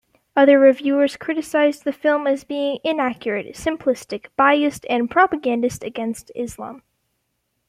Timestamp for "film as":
1.93-2.43